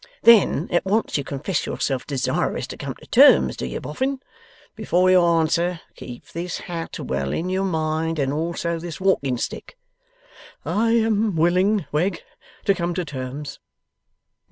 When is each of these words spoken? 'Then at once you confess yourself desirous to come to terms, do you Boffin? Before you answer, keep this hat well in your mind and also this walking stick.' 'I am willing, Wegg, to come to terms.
'Then 0.23 0.67
at 0.71 0.83
once 0.83 1.15
you 1.15 1.23
confess 1.23 1.67
yourself 1.67 2.07
desirous 2.07 2.65
to 2.65 2.75
come 2.75 2.95
to 2.95 3.05
terms, 3.05 3.55
do 3.55 3.67
you 3.67 3.79
Boffin? 3.79 4.19
Before 4.75 5.11
you 5.11 5.21
answer, 5.21 5.79
keep 5.95 6.25
this 6.29 6.57
hat 6.61 6.97
well 6.99 7.31
in 7.31 7.49
your 7.51 7.65
mind 7.65 8.17
and 8.17 8.33
also 8.33 8.79
this 8.79 8.99
walking 8.99 9.37
stick.' 9.37 9.77
'I 10.65 10.89
am 10.93 11.35
willing, 11.35 11.85
Wegg, 11.91 12.23
to 12.65 12.73
come 12.73 12.95
to 12.95 13.05
terms. 13.05 13.59